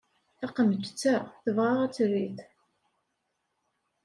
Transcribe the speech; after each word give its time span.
Taqemǧet-a 0.39 1.15
tebɣa 1.43 1.73
ad 1.85 1.91
trid. 1.95 2.37